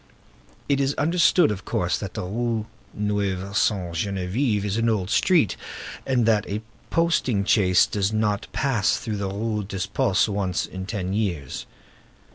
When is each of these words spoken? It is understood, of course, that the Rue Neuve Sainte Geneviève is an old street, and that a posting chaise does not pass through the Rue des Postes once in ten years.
It 0.67 0.79
is 0.81 0.95
understood, 0.95 1.51
of 1.51 1.63
course, 1.63 1.95
that 1.99 2.15
the 2.15 2.23
Rue 2.23 2.65
Neuve 2.91 3.55
Sainte 3.55 3.93
Geneviève 3.95 4.63
is 4.63 4.75
an 4.77 4.89
old 4.89 5.11
street, 5.11 5.55
and 6.07 6.25
that 6.25 6.49
a 6.49 6.63
posting 6.89 7.45
chaise 7.45 7.85
does 7.85 8.11
not 8.11 8.47
pass 8.51 8.97
through 8.97 9.17
the 9.17 9.29
Rue 9.29 9.63
des 9.63 9.85
Postes 9.87 10.27
once 10.27 10.65
in 10.65 10.87
ten 10.87 11.13
years. 11.13 11.67